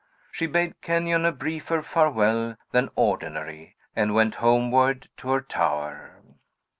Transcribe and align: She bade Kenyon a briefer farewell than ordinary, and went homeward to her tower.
She 0.31 0.47
bade 0.47 0.81
Kenyon 0.81 1.25
a 1.25 1.31
briefer 1.31 1.83
farewell 1.83 2.57
than 2.71 2.89
ordinary, 2.95 3.75
and 3.95 4.15
went 4.15 4.33
homeward 4.41 5.09
to 5.17 5.29
her 5.29 5.41
tower. 5.41 6.23